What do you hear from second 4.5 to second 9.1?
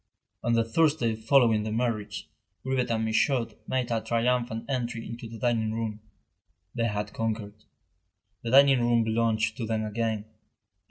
entry into the dining room. They had conquered. The dining room